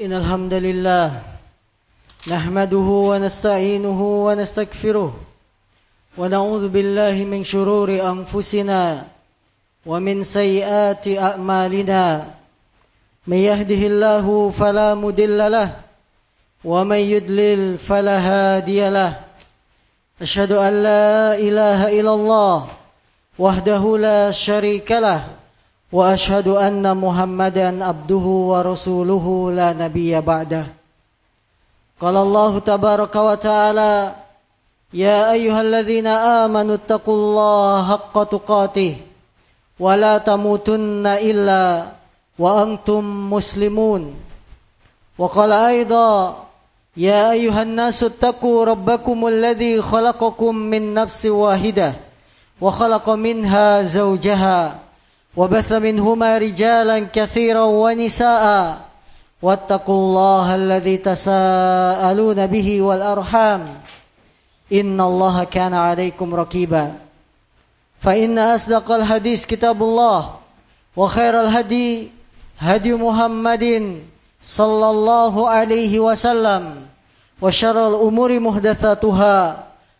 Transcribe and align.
إن 0.00 0.12
الحمد 0.12 0.54
لله 0.54 1.20
نحمده 2.26 2.88
ونستعينه 3.10 4.00
ونستغفره 4.26 5.12
ونعوذ 6.18 6.68
بالله 6.68 7.24
من 7.24 7.44
شرور 7.44 7.90
أنفسنا 8.12 9.04
ومن 9.86 10.24
سيئات 10.24 11.08
أعمالنا 11.08 12.24
من 13.26 13.36
يهده 13.36 13.82
الله 13.92 14.50
فلا 14.58 14.94
مدل 14.94 15.52
له 15.52 15.70
ومن 16.64 16.96
يدلل 16.96 17.78
فلا 17.78 18.18
هادي 18.18 18.88
له 18.88 19.20
أشهد 20.22 20.52
أن 20.52 20.82
لا 20.82 21.34
إله 21.34 22.00
إلا 22.00 22.14
الله 22.14 22.68
وحده 23.38 23.98
لا 23.98 24.30
شريك 24.30 24.92
له 24.92 25.39
وأشهد 25.91 26.47
أن 26.47 26.97
محمدا 26.97 27.85
عبده 27.85 28.25
ورسوله 28.51 29.51
لا 29.51 29.73
نبي 29.73 30.21
بعده 30.21 30.65
قال 32.01 32.15
الله 32.17 32.59
تبارك 32.59 33.15
وتعالى 33.15 34.15
يا 34.93 35.31
أيها 35.31 35.61
الذين 35.61 36.07
آمنوا 36.07 36.75
اتقوا 36.75 37.13
الله 37.13 37.87
حق 37.89 38.23
تقاته 38.23 38.95
ولا 39.79 40.17
تموتن 40.17 41.07
إلا 41.07 41.85
وأنتم 42.39 43.33
مسلمون 43.33 44.15
وقال 45.17 45.51
أيضا 45.51 46.43
يا 46.97 47.31
أيها 47.31 47.61
الناس 47.61 48.03
اتقوا 48.03 48.65
ربكم 48.65 49.27
الذي 49.27 49.81
خلقكم 49.81 50.55
من 50.55 50.93
نفس 50.93 51.25
واحدة 51.25 51.93
وخلق 52.61 53.09
منها 53.09 53.81
زوجها 53.81 54.79
وبث 55.36 55.72
منهما 55.72 56.38
رجالا 56.38 57.06
كثيرا 57.12 57.64
ونساء 57.64 58.44
واتقوا 59.42 59.94
الله 59.94 60.54
الذي 60.54 60.96
تساءلون 60.96 62.46
به 62.46 62.82
والأرحام. 62.82 63.80
إن 64.72 65.00
الله 65.00 65.44
كان 65.44 65.74
عليكم 65.74 66.34
رقيبا 66.34 66.94
فإن 68.00 68.38
أصدق 68.38 68.92
الحديث 68.92 69.46
كتاب 69.46 69.82
الله 69.82 70.34
وخير 70.96 71.40
الهدي 71.40 72.10
هدي 72.58 72.92
محمد 72.94 73.64
صلى 74.42 74.90
الله 74.90 75.34
عليه 75.48 76.00
وسلم 76.00 76.86
وشر 77.42 77.88
الأمور 77.88 78.40
محدثاتها 78.40 79.38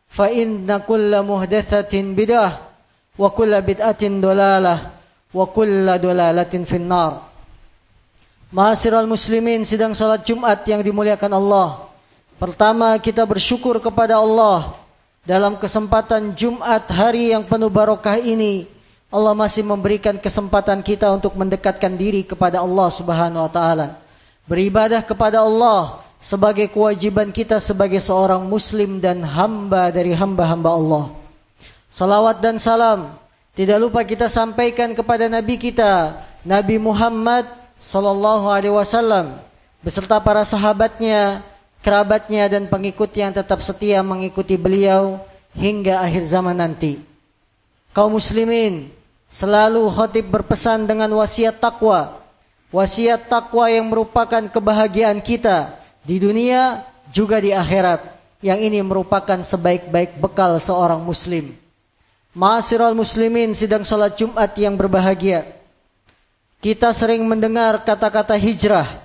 فإن 0.09 0.77
كل 0.89 1.23
محدثة 1.23 1.95
بدعة 2.03 2.59
وكل 3.19 3.53
بدعة 3.63 4.03
ضلالة 4.03 4.77
wa 5.31 5.47
kulla 5.47 5.99
dolalatin 5.99 6.67
finnar. 6.67 7.31
Mahasirul 8.51 9.07
muslimin 9.07 9.63
sidang 9.63 9.95
salat 9.95 10.27
Jumat 10.27 10.67
yang 10.67 10.83
dimuliakan 10.83 11.39
Allah. 11.39 11.87
Pertama 12.35 12.99
kita 12.99 13.23
bersyukur 13.23 13.79
kepada 13.79 14.19
Allah 14.19 14.75
dalam 15.23 15.55
kesempatan 15.55 16.35
Jumat 16.35 16.89
hari 16.91 17.31
yang 17.31 17.47
penuh 17.47 17.71
barokah 17.71 18.19
ini 18.19 18.67
Allah 19.11 19.35
masih 19.35 19.63
memberikan 19.67 20.19
kesempatan 20.19 20.81
kita 20.81 21.11
untuk 21.11 21.35
mendekatkan 21.35 21.95
diri 21.95 22.25
kepada 22.25 22.63
Allah 22.63 22.89
Subhanahu 22.91 23.47
wa 23.47 23.53
taala. 23.53 23.89
Beribadah 24.49 25.05
kepada 25.05 25.47
Allah 25.47 26.03
sebagai 26.23 26.67
kewajiban 26.73 27.31
kita 27.31 27.63
sebagai 27.63 28.03
seorang 28.03 28.43
muslim 28.47 28.99
dan 28.99 29.23
hamba 29.23 29.95
dari 29.95 30.11
hamba-hamba 30.17 30.71
Allah. 30.75 31.05
Salawat 31.93 32.43
dan 32.43 32.57
salam 32.57 33.20
tidak 33.55 33.79
lupa 33.83 34.01
kita 34.07 34.31
sampaikan 34.31 34.95
kepada 34.95 35.27
nabi 35.27 35.59
kita 35.59 36.27
Nabi 36.41 36.81
Muhammad 36.81 37.45
sallallahu 37.77 38.49
alaihi 38.49 38.73
wasallam 38.73 39.45
beserta 39.85 40.21
para 40.21 40.45
sahabatnya, 40.45 41.45
kerabatnya 41.85 42.49
dan 42.49 42.69
pengikutnya 42.69 43.29
yang 43.29 43.37
tetap 43.37 43.61
setia 43.61 44.01
mengikuti 44.01 44.57
beliau 44.57 45.21
hingga 45.57 46.01
akhir 46.01 46.25
zaman 46.25 46.57
nanti. 46.57 47.01
Kaum 47.93 48.17
muslimin, 48.17 48.89
selalu 49.29 49.85
khotib 49.93 50.33
berpesan 50.33 50.89
dengan 50.89 51.11
wasiat 51.17 51.59
takwa. 51.59 52.23
Wasiat 52.71 53.27
takwa 53.27 53.67
yang 53.67 53.91
merupakan 53.91 54.47
kebahagiaan 54.47 55.19
kita 55.19 55.75
di 56.07 56.23
dunia 56.23 56.87
juga 57.11 57.43
di 57.43 57.51
akhirat. 57.51 58.17
Yang 58.41 58.73
ini 58.73 58.79
merupakan 58.81 59.37
sebaik-baik 59.45 60.17
bekal 60.17 60.57
seorang 60.57 61.05
muslim. 61.05 61.53
Ma'asyiral 62.31 62.95
muslimin 62.95 63.59
sidang 63.59 63.83
salat 63.83 64.15
Jumat 64.15 64.55
yang 64.55 64.79
berbahagia. 64.79 65.51
Kita 66.63 66.95
sering 66.95 67.27
mendengar 67.27 67.83
kata-kata 67.83 68.39
hijrah. 68.39 69.03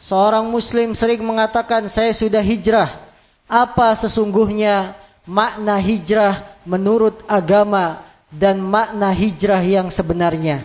Seorang 0.00 0.48
muslim 0.48 0.96
sering 0.96 1.20
mengatakan 1.20 1.84
saya 1.92 2.16
sudah 2.16 2.40
hijrah. 2.40 3.04
Apa 3.44 3.92
sesungguhnya 3.92 4.96
makna 5.28 5.76
hijrah 5.76 6.56
menurut 6.64 7.20
agama 7.28 8.00
dan 8.32 8.64
makna 8.64 9.12
hijrah 9.12 9.60
yang 9.60 9.92
sebenarnya? 9.92 10.64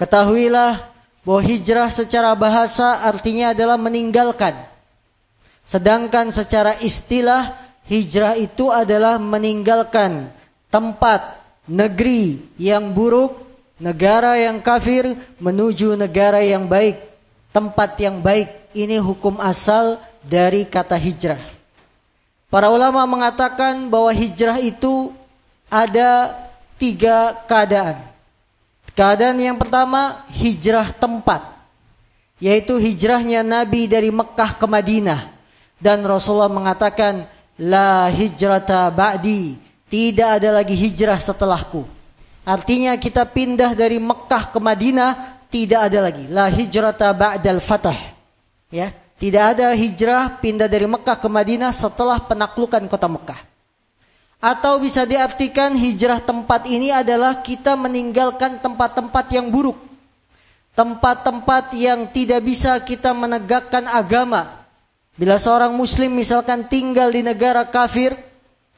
Ketahuilah 0.00 0.88
bahwa 1.20 1.42
hijrah 1.44 1.92
secara 1.92 2.32
bahasa 2.32 3.04
artinya 3.04 3.52
adalah 3.52 3.76
meninggalkan. 3.76 4.56
Sedangkan 5.68 6.32
secara 6.32 6.80
istilah 6.80 7.60
hijrah 7.84 8.40
itu 8.40 8.72
adalah 8.72 9.20
meninggalkan 9.20 10.39
tempat, 10.70 11.42
negeri 11.66 12.40
yang 12.56 12.94
buruk 12.94 13.50
negara 13.80 14.36
yang 14.36 14.60
kafir 14.60 15.16
menuju 15.40 15.96
negara 15.96 16.44
yang 16.44 16.68
baik, 16.68 17.00
tempat 17.50 17.96
yang 17.98 18.20
baik. 18.20 18.70
Ini 18.70 19.02
hukum 19.02 19.42
asal 19.42 19.98
dari 20.22 20.62
kata 20.62 20.94
hijrah. 20.94 21.42
Para 22.46 22.70
ulama 22.70 23.02
mengatakan 23.08 23.90
bahwa 23.90 24.14
hijrah 24.14 24.62
itu 24.62 25.10
ada 25.66 26.30
tiga 26.78 27.34
keadaan. 27.50 27.98
Keadaan 28.94 29.38
yang 29.42 29.58
pertama 29.58 30.22
hijrah 30.30 30.92
tempat, 30.94 31.46
yaitu 32.38 32.78
hijrahnya 32.78 33.42
Nabi 33.42 33.90
dari 33.90 34.12
Mekah 34.12 34.54
ke 34.54 34.66
Madinah. 34.66 35.34
Dan 35.80 36.04
Rasulullah 36.04 36.52
mengatakan, 36.52 37.24
La 37.56 38.10
hijrata 38.12 38.90
ba'di, 38.92 39.56
tidak 39.90 40.38
ada 40.38 40.62
lagi 40.62 40.78
hijrah 40.78 41.18
setelahku. 41.18 41.82
Artinya 42.46 42.94
kita 42.96 43.26
pindah 43.26 43.74
dari 43.74 43.98
Mekah 43.98 44.54
ke 44.54 44.58
Madinah 44.62 45.42
tidak 45.50 45.90
ada 45.90 45.98
lagi 46.08 46.24
la 46.30 46.46
hijrata 46.46 47.10
ba'dal 47.10 47.58
fatah. 47.58 47.98
Ya, 48.70 48.94
tidak 49.18 49.58
ada 49.58 49.74
hijrah 49.74 50.38
pindah 50.38 50.70
dari 50.70 50.86
Mekah 50.86 51.18
ke 51.18 51.26
Madinah 51.26 51.74
setelah 51.74 52.22
penaklukan 52.22 52.86
kota 52.86 53.10
Mekah. 53.10 53.40
Atau 54.40 54.80
bisa 54.80 55.04
diartikan 55.04 55.76
hijrah 55.76 56.22
tempat 56.22 56.64
ini 56.64 56.88
adalah 56.88 57.44
kita 57.44 57.76
meninggalkan 57.76 58.62
tempat-tempat 58.62 59.26
yang 59.34 59.52
buruk. 59.52 59.76
Tempat-tempat 60.72 61.76
yang 61.76 62.08
tidak 62.08 62.40
bisa 62.46 62.78
kita 62.80 63.12
menegakkan 63.12 63.84
agama. 63.84 64.64
Bila 65.18 65.36
seorang 65.36 65.76
muslim 65.76 66.14
misalkan 66.16 66.64
tinggal 66.72 67.12
di 67.12 67.20
negara 67.20 67.68
kafir, 67.68 68.29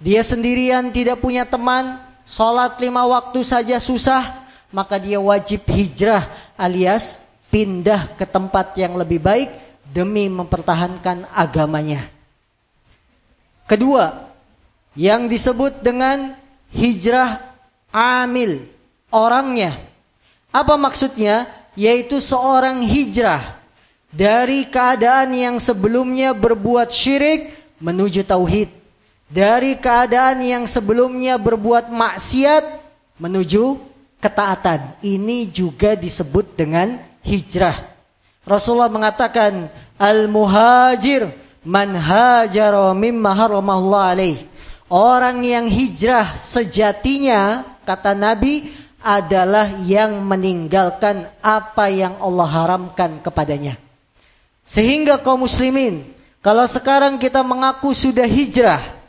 dia 0.03 0.27
sendirian 0.27 0.91
tidak 0.91 1.23
punya 1.23 1.47
teman, 1.47 2.03
Sholat 2.27 2.79
lima 2.79 3.07
waktu 3.07 3.43
saja 3.43 3.79
susah, 3.83 4.47
maka 4.75 4.99
dia 4.99 5.19
wajib 5.19 5.63
hijrah 5.67 6.27
alias 6.59 7.23
pindah 7.51 8.15
ke 8.19 8.27
tempat 8.27 8.75
yang 8.79 8.99
lebih 8.99 9.23
baik 9.23 9.51
demi 9.91 10.27
mempertahankan 10.27 11.31
agamanya. 11.31 12.09
Kedua, 13.67 14.33
yang 14.99 15.31
disebut 15.31 15.83
dengan 15.87 16.35
hijrah 16.75 17.43
amil, 17.95 18.65
orangnya. 19.13 19.79
Apa 20.51 20.75
maksudnya? 20.75 21.47
Yaitu 21.73 22.21
seorang 22.21 22.85
hijrah 22.85 23.57
dari 24.13 24.69
keadaan 24.69 25.33
yang 25.33 25.57
sebelumnya 25.57 26.37
berbuat 26.37 26.93
syirik 26.93 27.49
menuju 27.81 28.29
tauhid 28.29 28.82
dari 29.33 29.81
keadaan 29.81 30.45
yang 30.45 30.65
sebelumnya 30.69 31.41
berbuat 31.41 31.89
maksiat 31.89 32.65
menuju 33.17 33.81
ketaatan. 34.21 35.01
Ini 35.01 35.49
juga 35.49 35.97
disebut 35.97 36.53
dengan 36.53 37.01
hijrah. 37.25 37.97
Rasulullah 38.45 38.93
mengatakan 38.93 39.73
al-muhajir 39.97 41.33
man 41.65 41.97
hajara 41.97 42.93
mimma 42.93 43.33
haramallahu 43.33 44.09
alaih. 44.13 44.37
Orang 44.93 45.41
yang 45.41 45.65
hijrah 45.65 46.37
sejatinya 46.37 47.65
kata 47.89 48.13
Nabi 48.13 48.69
adalah 49.01 49.81
yang 49.83 50.21
meninggalkan 50.23 51.27
apa 51.41 51.89
yang 51.89 52.21
Allah 52.21 52.47
haramkan 52.47 53.25
kepadanya. 53.25 53.81
Sehingga 54.63 55.19
kaum 55.19 55.49
muslimin, 55.49 56.07
kalau 56.39 56.69
sekarang 56.69 57.19
kita 57.19 57.43
mengaku 57.43 57.91
sudah 57.97 58.29
hijrah, 58.29 59.02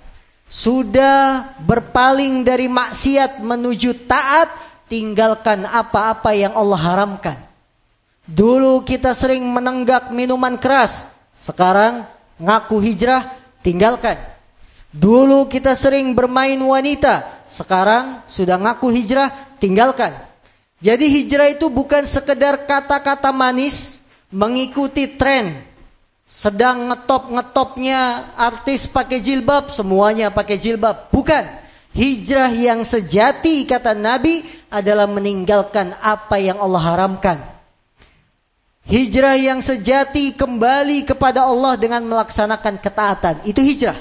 sudah 0.53 1.49
berpaling 1.65 2.45
dari 2.45 2.69
maksiat 2.69 3.41
menuju 3.41 4.05
taat, 4.05 4.53
tinggalkan 4.85 5.65
apa-apa 5.65 6.37
yang 6.37 6.53
Allah 6.53 6.77
haramkan. 6.77 7.41
Dulu 8.29 8.85
kita 8.85 9.17
sering 9.17 9.41
menenggak 9.49 10.13
minuman 10.13 10.61
keras, 10.61 11.09
sekarang 11.33 12.05
ngaku 12.37 12.77
hijrah, 12.85 13.33
tinggalkan. 13.65 14.21
Dulu 14.93 15.49
kita 15.49 15.73
sering 15.73 16.13
bermain 16.13 16.61
wanita, 16.61 17.49
sekarang 17.49 18.21
sudah 18.29 18.61
ngaku 18.61 18.93
hijrah, 18.93 19.57
tinggalkan. 19.57 20.13
Jadi 20.77 21.09
hijrah 21.09 21.49
itu 21.49 21.65
bukan 21.65 22.05
sekedar 22.05 22.69
kata-kata 22.69 23.33
manis 23.33 24.05
mengikuti 24.29 25.17
tren. 25.17 25.72
Sedang 26.23 26.89
ngetop-ngetopnya 26.89 28.33
artis 28.39 28.87
pakai 28.89 29.19
jilbab, 29.19 29.69
semuanya 29.69 30.31
pakai 30.33 30.57
jilbab. 30.57 31.11
Bukan. 31.13 31.61
Hijrah 31.93 32.49
yang 32.49 32.81
sejati 32.81 33.69
kata 33.69 33.93
Nabi 33.93 34.41
adalah 34.73 35.05
meninggalkan 35.05 35.93
apa 36.01 36.41
yang 36.41 36.57
Allah 36.57 36.81
haramkan. 36.81 37.37
Hijrah 38.89 39.37
yang 39.37 39.61
sejati 39.61 40.33
kembali 40.33 41.05
kepada 41.05 41.45
Allah 41.45 41.77
dengan 41.77 42.01
melaksanakan 42.03 42.81
ketaatan. 42.81 43.35
Itu 43.45 43.61
hijrah. 43.61 43.95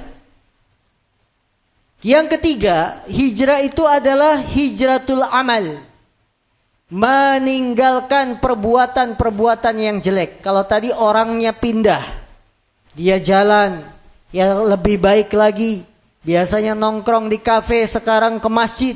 Yang 2.03 2.35
ketiga, 2.35 3.07
hijrah 3.07 3.63
itu 3.63 3.87
adalah 3.87 4.43
hijratul 4.43 5.23
amal. 5.23 5.92
Meninggalkan 6.93 8.37
perbuatan-perbuatan 8.37 9.77
yang 9.81 9.97
jelek. 10.05 10.45
Kalau 10.45 10.61
tadi 10.69 10.93
orangnya 10.93 11.57
pindah. 11.57 12.05
Dia 12.93 13.17
jalan. 13.17 13.81
Yang 14.29 14.53
lebih 14.77 15.01
baik 15.01 15.33
lagi. 15.33 15.89
Biasanya 16.21 16.77
nongkrong 16.77 17.33
di 17.33 17.41
kafe, 17.41 17.89
sekarang 17.89 18.45
ke 18.45 18.49
masjid. 18.53 18.95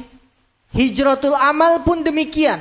Hijratul 0.76 1.32
amal 1.32 1.81
pun 1.88 2.04
demikian. 2.04 2.60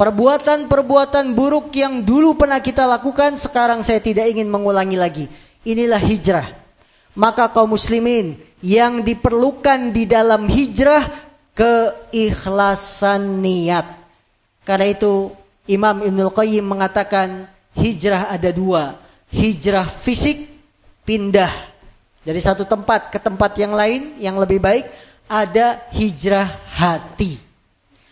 Perbuatan-perbuatan 0.00 1.36
buruk 1.36 1.68
yang 1.76 2.00
dulu 2.00 2.32
pernah 2.40 2.64
kita 2.64 2.88
lakukan, 2.88 3.36
sekarang 3.36 3.84
saya 3.84 4.00
tidak 4.00 4.32
ingin 4.32 4.48
mengulangi 4.48 4.96
lagi. 4.96 5.28
Inilah 5.68 6.00
hijrah. 6.00 6.48
Maka 7.12 7.52
kaum 7.52 7.76
muslimin, 7.76 8.40
yang 8.64 9.04
diperlukan 9.04 9.92
di 9.92 10.08
dalam 10.08 10.48
hijrah, 10.48 11.04
keikhlasan 11.52 13.44
niat. 13.44 13.97
Karena 14.68 14.92
itu 14.92 15.32
Imam 15.64 16.04
Ibnul 16.04 16.28
Qayyim 16.28 16.60
mengatakan 16.60 17.48
hijrah 17.72 18.28
ada 18.28 18.52
dua. 18.52 19.00
Hijrah 19.32 19.88
fisik, 19.88 20.44
pindah 21.08 21.48
dari 22.20 22.44
satu 22.44 22.68
tempat 22.68 23.08
ke 23.08 23.16
tempat 23.16 23.56
yang 23.56 23.72
lain 23.72 24.20
yang 24.20 24.36
lebih 24.36 24.60
baik 24.60 24.84
ada 25.24 25.80
hijrah 25.96 26.60
hati. 26.68 27.40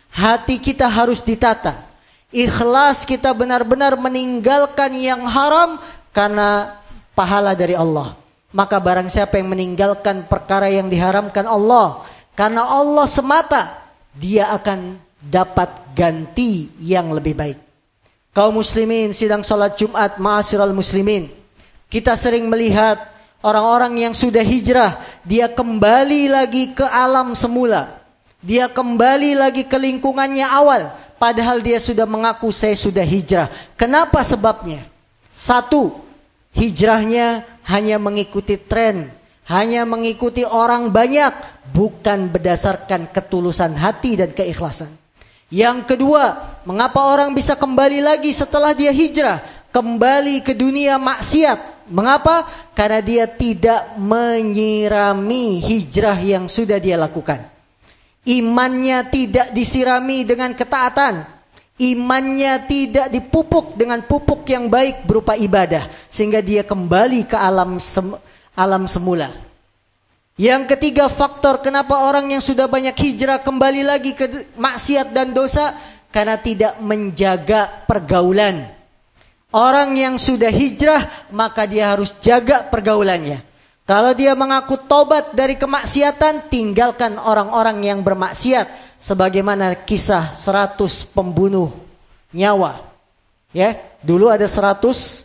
Hati 0.09 0.57
kita 0.57 0.89
harus 0.89 1.21
ditata. 1.21 1.85
Ikhlas 2.33 3.05
kita 3.05 3.37
benar-benar 3.37 4.01
meninggalkan 4.01 4.97
yang 4.97 5.29
haram 5.29 5.77
karena 6.17 6.81
pahala 7.13 7.53
dari 7.53 7.77
Allah. 7.77 8.17
Maka 8.57 8.81
barang 8.81 9.13
siapa 9.13 9.37
yang 9.37 9.53
meninggalkan 9.53 10.25
perkara 10.25 10.73
yang 10.73 10.89
diharamkan 10.89 11.45
Allah 11.45 12.09
karena 12.37 12.65
Allah 12.65 13.09
semata, 13.09 13.81
dia 14.13 14.53
akan 14.53 15.01
dapat 15.27 15.95
ganti 15.95 16.71
yang 16.79 17.11
lebih 17.11 17.35
baik. 17.35 17.59
Kaum 18.31 18.61
muslimin 18.61 19.17
sidang 19.17 19.43
salat 19.43 19.75
Jumat 19.81 20.21
ma'asyiral 20.21 20.77
muslimin. 20.77 21.33
Kita 21.87 22.19
sering 22.19 22.51
melihat 22.51 23.17
Orang-orang 23.47 24.11
yang 24.11 24.15
sudah 24.17 24.43
hijrah, 24.43 24.99
dia 25.23 25.47
kembali 25.47 26.27
lagi 26.27 26.75
ke 26.75 26.83
alam 26.83 27.31
semula. 27.39 28.03
Dia 28.43 28.67
kembali 28.67 29.39
lagi 29.39 29.63
ke 29.63 29.79
lingkungannya 29.79 30.43
awal. 30.43 30.91
Padahal 31.15 31.63
dia 31.63 31.79
sudah 31.79 32.11
mengaku 32.11 32.51
saya 32.51 32.75
sudah 32.75 33.07
hijrah. 33.07 33.47
Kenapa 33.79 34.27
sebabnya? 34.27 34.83
Satu, 35.31 35.95
hijrahnya 36.59 37.47
hanya 37.71 38.03
mengikuti 38.03 38.59
tren. 38.59 39.15
Hanya 39.47 39.87
mengikuti 39.87 40.43
orang 40.43 40.91
banyak. 40.91 41.31
Bukan 41.71 42.35
berdasarkan 42.35 43.15
ketulusan 43.15 43.79
hati 43.79 44.19
dan 44.19 44.35
keikhlasan. 44.35 44.91
Yang 45.47 45.95
kedua, 45.95 46.59
mengapa 46.67 47.07
orang 47.07 47.31
bisa 47.31 47.55
kembali 47.55 48.03
lagi 48.03 48.35
setelah 48.35 48.75
dia 48.75 48.91
hijrah? 48.91 49.43
Kembali 49.71 50.41
ke 50.43 50.57
dunia 50.57 50.97
maksiat 50.97 51.77
Mengapa? 51.87 52.51
Karena 52.75 52.99
dia 52.99 53.25
tidak 53.31 53.95
menyirami 53.95 55.63
hijrah 55.63 56.19
yang 56.19 56.51
sudah 56.51 56.83
dia 56.83 56.99
lakukan. 56.99 57.47
Imannya 58.27 59.07
tidak 59.07 59.55
disirami 59.55 60.27
dengan 60.27 60.51
ketaatan. 60.51 61.23
Imannya 61.79 62.67
tidak 62.67 63.07
dipupuk 63.15 63.79
dengan 63.79 64.03
pupuk 64.03 64.43
yang 64.51 64.67
baik 64.67 65.07
berupa 65.07 65.39
ibadah. 65.39 65.87
Sehingga 66.11 66.43
dia 66.43 66.67
kembali 66.67 67.31
ke 67.31 67.39
alam 67.39 67.79
sem 67.79 68.11
alam 68.59 68.91
semula. 68.91 69.31
Yang 70.37 70.77
ketiga 70.77 71.09
faktor 71.09 71.65
kenapa 71.65 71.97
orang 71.97 72.29
yang 72.29 72.45
sudah 72.45 72.69
banyak 72.69 72.93
hijrah 72.93 73.41
kembali 73.41 73.83
lagi 73.85 74.13
ke 74.13 74.53
maksiat 74.57 75.13
dan 75.13 75.33
dosa. 75.33 75.73
Karena 76.13 76.41
tidak 76.41 76.81
menjaga 76.81 77.85
pergaulan 77.85 78.77
Orang 79.57 79.95
yang 79.97 80.21
sudah 80.21 80.53
hijrah 80.53 81.31
maka 81.33 81.65
dia 81.65 81.89
harus 81.89 82.13
jaga 82.21 82.67
pergaulannya. 82.67 83.41
Kalau 83.89 84.13
dia 84.13 84.37
mengaku 84.37 84.77
tobat 84.85 85.33
dari 85.33 85.57
kemaksiatan, 85.57 86.53
tinggalkan 86.53 87.17
orang-orang 87.17 87.81
yang 87.81 88.05
bermaksiat. 88.05 88.85
Sebagaimana 89.01 89.87
kisah 89.87 90.35
100 90.35 91.09
pembunuh 91.09 91.71
nyawa. 92.35 92.85
Ya, 93.55 93.79
dulu 94.05 94.29
ada 94.29 94.45
100 94.45 95.25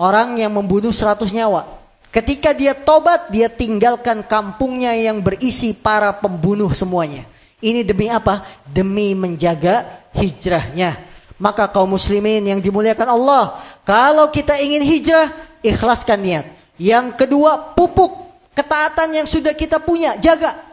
orang 0.00 0.40
yang 0.40 0.50
membunuh 0.56 0.90
100 0.90 1.30
nyawa. 1.30 1.68
Ketika 2.08 2.56
dia 2.56 2.72
tobat, 2.72 3.28
dia 3.28 3.52
tinggalkan 3.52 4.24
kampungnya 4.24 4.96
yang 4.96 5.20
berisi 5.20 5.76
para 5.76 6.08
pembunuh 6.16 6.72
semuanya. 6.72 7.28
Ini 7.60 7.84
demi 7.84 8.08
apa? 8.08 8.48
Demi 8.64 9.12
menjaga 9.12 10.08
hijrahnya. 10.16 10.96
Maka 11.38 11.68
kaum 11.70 11.94
muslimin 11.94 12.42
yang 12.48 12.60
dimuliakan 12.64 13.14
Allah, 13.14 13.60
kalau 13.86 14.32
kita 14.32 14.58
ingin 14.58 14.82
hijrah, 14.82 15.30
ikhlaskan 15.62 16.18
niat. 16.18 16.46
Yang 16.80 17.14
kedua, 17.14 17.76
pupuk 17.76 18.28
ketaatan 18.56 19.22
yang 19.22 19.26
sudah 19.28 19.54
kita 19.54 19.78
punya, 19.78 20.18
jaga. 20.18 20.66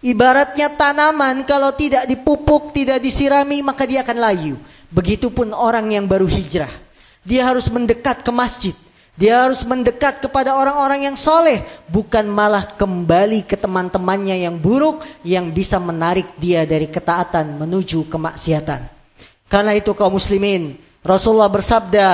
Ibaratnya 0.00 0.70
tanaman 0.72 1.42
kalau 1.44 1.74
tidak 1.74 2.06
dipupuk, 2.06 2.70
tidak 2.70 3.02
disirami, 3.02 3.60
maka 3.60 3.84
dia 3.84 4.06
akan 4.06 4.18
layu. 4.22 4.54
Begitupun 4.88 5.50
orang 5.50 5.90
yang 5.90 6.06
baru 6.06 6.30
hijrah. 6.30 6.70
Dia 7.26 7.42
harus 7.42 7.66
mendekat 7.66 8.22
ke 8.22 8.30
masjid. 8.30 8.76
Dia 9.16 9.48
harus 9.48 9.64
mendekat 9.64 10.20
kepada 10.20 10.54
orang-orang 10.60 11.08
yang 11.08 11.16
soleh. 11.16 11.64
Bukan 11.88 12.28
malah 12.28 12.76
kembali 12.76 13.48
ke 13.48 13.56
teman-temannya 13.56 14.44
yang 14.44 14.60
buruk. 14.60 15.00
Yang 15.24 15.46
bisa 15.56 15.76
menarik 15.80 16.36
dia 16.36 16.68
dari 16.68 16.86
ketaatan 16.86 17.56
menuju 17.56 18.12
kemaksiatan. 18.12 18.92
Karena 19.48 19.72
itu 19.72 19.96
kaum 19.96 20.20
muslimin, 20.20 20.76
Rasulullah 21.00 21.48
bersabda, 21.48 22.08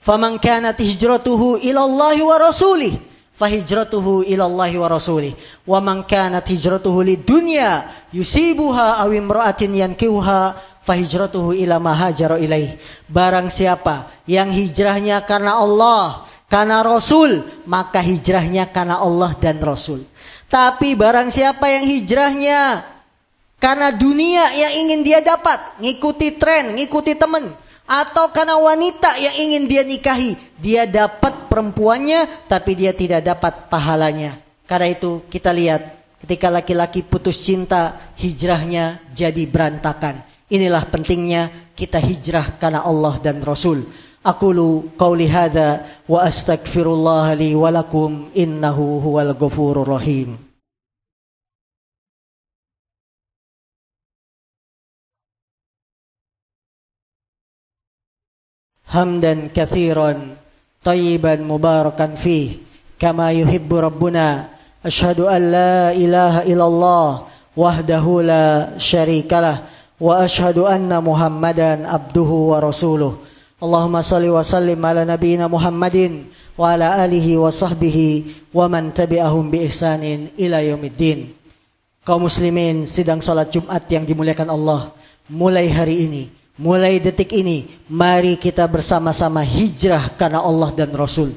"Faman 0.00 0.40
kanat 0.40 0.80
hijratuhu 0.80 1.60
ila 1.60 1.80
Allah 1.84 2.16
wa 2.24 2.36
rasulih, 2.38 2.94
fahijratuhu 3.38 4.26
ila 4.26 4.44
Allah 4.50 4.72
wa 4.74 4.88
rasulih. 4.90 5.32
Wa 5.62 5.78
man 5.78 6.02
kanat 6.02 6.50
hijratuhu 6.50 7.06
lidunya 7.06 7.86
yusibuha 8.10 8.98
aw 8.98 9.08
imra'atin 9.14 9.78
yankihuha, 9.78 10.58
fahijratuhu 10.88 11.52
ila 11.52 11.76
ma 11.76 11.92
hajara 11.92 12.40
ilaih." 12.40 12.80
Barang 13.04 13.52
siapa 13.52 14.08
yang 14.24 14.48
hijrahnya 14.48 15.20
karena 15.28 15.60
Allah, 15.60 16.24
karena 16.48 16.80
Rasul, 16.80 17.44
maka 17.68 18.00
hijrahnya 18.00 18.72
karena 18.72 19.04
Allah 19.04 19.36
dan 19.36 19.60
Rasul. 19.60 20.08
Tapi 20.48 20.96
barang 20.96 21.28
siapa 21.28 21.68
yang 21.68 21.84
hijrahnya 21.84 22.80
karena 23.58 23.90
dunia 23.90 24.54
yang 24.54 24.72
ingin 24.86 25.04
dia 25.04 25.20
dapat, 25.20 25.76
ngikuti 25.82 26.38
tren, 26.38 26.78
ngikuti 26.78 27.18
teman. 27.18 27.52
Atau 27.88 28.30
karena 28.30 28.54
wanita 28.60 29.18
yang 29.18 29.34
ingin 29.48 29.64
dia 29.66 29.82
nikahi. 29.82 30.36
Dia 30.60 30.86
dapat 30.86 31.50
perempuannya, 31.50 32.48
tapi 32.48 32.78
dia 32.78 32.94
tidak 32.94 33.26
dapat 33.26 33.66
pahalanya. 33.66 34.38
Karena 34.68 34.92
itu 34.92 35.24
kita 35.26 35.50
lihat, 35.50 35.96
ketika 36.22 36.52
laki-laki 36.52 37.00
putus 37.02 37.40
cinta, 37.40 38.12
hijrahnya 38.20 39.02
jadi 39.10 39.42
berantakan. 39.48 40.20
Inilah 40.48 40.88
pentingnya 40.88 41.72
kita 41.76 42.00
hijrah 42.00 42.56
karena 42.56 42.80
Allah 42.84 43.20
dan 43.20 43.44
Rasul. 43.44 43.84
Aqulu 44.24 44.96
qawli 44.96 45.28
hadha 45.28 45.84
wa 46.08 46.24
astaghfirullah 46.24 47.36
li 47.36 47.52
walakum 47.52 48.32
innahu 48.32 49.00
huwal 49.04 49.36
ghafurur 49.36 49.86
rahim. 49.86 50.48
hamdan 58.88 59.52
kathiran 59.52 60.40
tayyiban 60.80 61.44
mubarakan 61.44 62.16
fih 62.16 62.64
kama 62.96 63.36
yuhibbu 63.36 63.84
rabbuna 63.84 64.48
ashhadu 64.80 65.28
an 65.28 65.42
la 65.52 65.76
ilaha 65.92 66.40
illallah 66.48 67.10
wahdahu 67.52 68.24
la 68.24 68.74
syarikalah 68.80 69.68
واشهد 70.01 70.57
ان 70.57 70.91
محمدا 70.91 71.71
عبده 71.87 72.29
ورسوله 72.51 73.13
اللهم 73.63 73.95
صل 74.01 74.25
وسلم 74.27 74.79
على 74.85 75.01
نبينا 75.07 75.47
محمد 75.47 75.97
وعلى 76.59 76.87
اله 77.05 77.27
وصحبه 77.37 77.97
ومن 78.53 78.83
تبعهم 78.93 79.45
باحسان 79.51 80.03
الى 80.35 80.57
يوم 80.69 80.83
الدين 80.83 81.19
kaum 82.03 82.27
muslimin 82.27 82.83
sidang 82.83 83.23
salat 83.23 83.47
Jumat 83.55 83.87
yang 83.87 84.03
dimuliakan 84.03 84.51
Allah 84.51 84.91
mulai 85.31 85.71
hari 85.71 86.03
ini 86.03 86.23
mulai 86.59 86.99
detik 86.99 87.31
ini 87.31 87.63
mari 87.87 88.35
kita 88.35 88.67
bersama-sama 88.67 89.39
hijrah 89.39 90.11
karena 90.19 90.43
Allah 90.43 90.75
dan 90.75 90.91
Rasul 90.91 91.31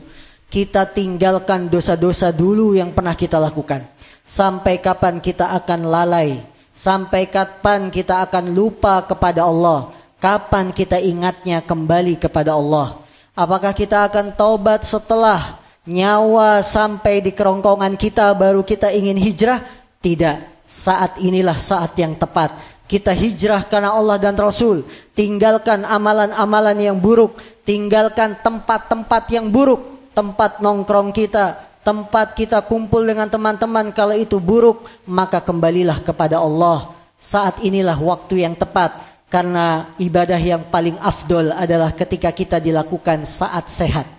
kita 0.51 0.91
tinggalkan 0.91 1.71
dosa-dosa 1.71 2.35
dulu 2.35 2.75
yang 2.75 2.91
pernah 2.91 3.15
kita 3.15 3.39
lakukan 3.39 3.87
sampai 4.27 4.83
kapan 4.83 5.23
kita 5.23 5.55
akan 5.55 5.87
lalai 5.87 6.43
Sampai 6.72 7.28
kapan 7.28 7.92
kita 7.92 8.24
akan 8.24 8.56
lupa 8.56 9.04
kepada 9.04 9.44
Allah? 9.44 9.92
Kapan 10.24 10.72
kita 10.72 11.02
ingatnya 11.04 11.60
kembali 11.60 12.16
kepada 12.16 12.56
Allah? 12.56 13.04
Apakah 13.36 13.76
kita 13.76 14.08
akan 14.08 14.32
taubat 14.36 14.88
setelah 14.88 15.60
nyawa 15.84 16.64
sampai 16.64 17.20
di 17.20 17.36
kerongkongan 17.36 18.00
kita 18.00 18.32
baru 18.38 18.64
kita 18.64 18.94
ingin 18.96 19.20
hijrah? 19.20 19.60
Tidak. 20.00 20.64
Saat 20.64 21.20
inilah 21.20 21.60
saat 21.60 21.92
yang 22.00 22.16
tepat. 22.16 22.56
Kita 22.88 23.12
hijrah 23.12 23.68
karena 23.68 23.92
Allah 23.92 24.20
dan 24.20 24.36
Rasul. 24.36 24.88
Tinggalkan 25.16 25.84
amalan-amalan 25.84 26.76
yang 26.80 26.98
buruk. 27.00 27.40
Tinggalkan 27.68 28.40
tempat-tempat 28.40 29.28
yang 29.32 29.48
buruk. 29.48 30.12
Tempat 30.12 30.60
nongkrong 30.60 31.16
kita, 31.16 31.71
tempat 31.82 32.34
kita 32.38 32.62
kumpul 32.66 33.06
dengan 33.06 33.30
teman-teman 33.30 33.90
kalau 33.94 34.14
itu 34.18 34.38
buruk, 34.38 34.86
maka 35.06 35.42
kembalilah 35.42 36.02
kepada 36.02 36.42
Allah. 36.42 36.94
Saat 37.22 37.62
inilah 37.62 37.98
waktu 38.02 38.42
yang 38.46 38.58
tepat 38.58 38.98
karena 39.30 39.94
ibadah 40.02 40.42
yang 40.42 40.66
paling 40.74 40.98
afdol 40.98 41.54
adalah 41.54 41.94
ketika 41.94 42.34
kita 42.34 42.58
dilakukan 42.58 43.26
saat 43.28 43.70
sehat. 43.70 44.10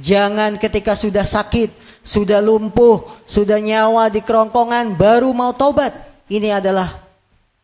Jangan 0.00 0.56
ketika 0.56 0.96
sudah 0.98 1.22
sakit, 1.22 1.70
sudah 2.02 2.42
lumpuh, 2.42 3.04
sudah 3.28 3.60
nyawa 3.60 4.10
di 4.10 4.24
kerongkongan 4.24 4.96
baru 4.98 5.30
mau 5.30 5.54
taubat. 5.54 5.92
Ini 6.30 6.58
adalah 6.58 7.04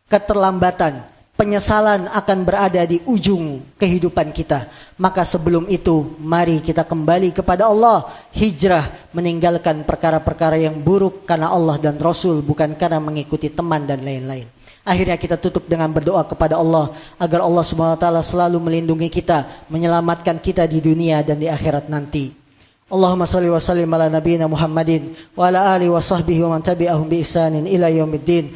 keterlambatan 0.07 1.16
penyesalan 1.37 2.09
akan 2.09 2.37
berada 2.41 2.81
di 2.83 2.99
ujung 3.05 3.61
kehidupan 3.77 4.33
kita. 4.33 4.67
Maka 4.97 5.21
sebelum 5.21 5.69
itu, 5.69 6.17
mari 6.17 6.59
kita 6.59 6.83
kembali 6.83 7.31
kepada 7.31 7.69
Allah. 7.69 8.09
Hijrah 8.33 9.13
meninggalkan 9.13 9.85
perkara-perkara 9.85 10.57
yang 10.57 10.81
buruk 10.81 11.29
karena 11.29 11.53
Allah 11.53 11.77
dan 11.77 11.95
Rasul, 12.01 12.41
bukan 12.41 12.73
karena 12.73 12.97
mengikuti 12.97 13.53
teman 13.53 13.85
dan 13.85 14.01
lain-lain. 14.01 14.49
Akhirnya 14.87 15.19
kita 15.19 15.37
tutup 15.37 15.67
dengan 15.67 15.91
berdoa 15.91 16.23
kepada 16.23 16.57
Allah 16.57 16.95
agar 17.19 17.43
Allah 17.43 17.65
Subhanahu 17.67 17.99
taala 17.99 18.23
selalu 18.23 18.57
melindungi 18.57 19.11
kita, 19.11 19.67
menyelamatkan 19.67 20.39
kita 20.39 20.63
di 20.63 20.79
dunia 20.79 21.21
dan 21.21 21.37
di 21.37 21.51
akhirat 21.51 21.91
nanti. 21.91 22.46
Allahumma 22.87 23.27
salli 23.27 23.51
wa 23.51 23.59
sallim 23.59 23.91
ala 23.91 24.07
Muhammadin 24.47 25.11
wa 25.35 25.51
ala 25.51 25.75
alihi 25.75 25.91
wa 25.91 25.99
sahbihi 25.99 26.39
wa 26.47 26.55
man 26.55 26.63
tabi'ahum 26.63 27.11
bi 27.11 27.19
ihsanin 27.19 27.67
ila 27.67 27.91
yaumiddin. 27.91 28.55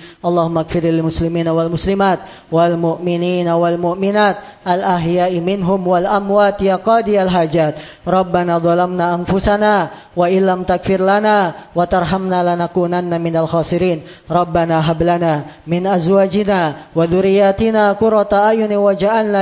Muslimina 1.04 1.52
wal 1.52 1.68
muslimat 1.68 2.24
wal 2.48 2.80
mu'minina 2.80 3.60
wal 3.60 3.76
mu'minat 3.76 4.64
al 4.64 4.88
ahya'i 4.88 5.44
minhum 5.44 5.84
wal 5.84 6.08
amwat 6.08 6.64
ya 6.64 6.80
al 7.20 7.28
hajat. 7.28 7.76
Rabbana 8.08 8.64
dhalamna 8.64 9.20
anfusana 9.20 9.92
wa 10.16 10.32
illam 10.32 10.64
takfir 10.64 11.04
lana 11.04 11.68
wa 11.76 11.84
tarhamna 11.84 12.40
lanakunanna 12.40 13.20
minal 13.20 13.52
khasirin. 13.52 14.00
Rabbana 14.32 14.80
min 15.68 15.84
azwajina 15.84 16.88
wa 16.96 17.04
dhurriyyatina 17.04 18.00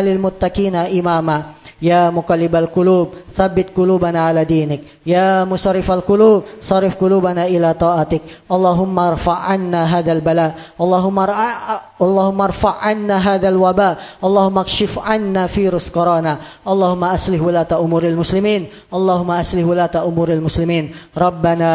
lil 0.02 0.18
muttaqina 0.18 0.90
imama. 0.90 1.59
يا 1.83 2.11
مقلب 2.11 2.57
القلوب 2.57 3.09
ثبت 3.37 3.77
قلوبنا 3.77 4.21
على 4.21 4.45
دينك 4.45 4.81
يا 5.07 5.45
مصرف 5.45 5.91
القلوب 5.91 6.43
صرف 6.61 6.95
قلوبنا 6.97 7.47
إلى 7.47 7.75
طاعتك 7.75 8.23
اللهم 8.53 8.99
ارفع 8.99 9.35
عنا 9.35 9.99
هذا 9.99 10.13
البلاء 10.13 10.55
اللهم 10.81 11.19
اللهم 12.03 12.41
ارفع 12.41 12.75
عنا 12.81 13.17
هذا 13.35 13.49
الوباء 13.49 13.99
اللهم 14.25 14.59
اكشف 14.59 14.99
عنا 14.99 15.47
فيروس 15.47 15.91
كورونا 15.91 16.37
اللهم 16.69 17.05
أصلح 17.05 17.43
ولاة 17.43 17.73
أمور 17.73 18.03
المسلمين 18.03 18.67
اللهم 18.95 19.31
أصلح 19.31 19.65
ولاة 19.67 19.95
أمور 20.05 20.29
المسلمين 20.33 20.93
ربنا 21.19 21.69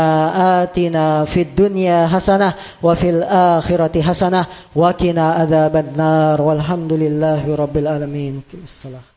آتنا 0.64 1.26
في 1.26 1.42
الدنيا 1.42 2.08
حسنة 2.08 2.54
وفي 2.84 3.10
الآخرة 3.10 4.02
حسنة 4.02 4.46
وقنا 4.76 5.32
عذاب 5.32 5.76
النار 5.76 6.42
والحمد 6.42 6.94
لله 6.94 7.56
رب 7.56 7.78
العالمين 7.78 8.42
الصلاة 8.64 9.13